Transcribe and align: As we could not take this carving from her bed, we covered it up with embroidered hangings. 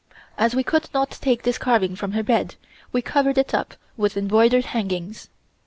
As 0.35 0.55
we 0.55 0.63
could 0.63 0.89
not 0.95 1.11
take 1.11 1.43
this 1.43 1.59
carving 1.59 1.95
from 1.95 2.13
her 2.13 2.23
bed, 2.23 2.55
we 2.91 3.03
covered 3.03 3.37
it 3.37 3.53
up 3.53 3.75
with 3.97 4.17
embroidered 4.17 4.65
hangings. 4.65 5.29